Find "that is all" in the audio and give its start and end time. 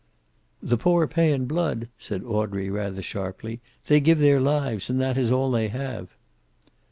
4.99-5.51